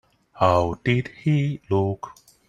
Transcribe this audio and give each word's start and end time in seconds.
How 0.33 0.79
did 0.83 1.09
he 1.09 1.61
look? 1.69 2.15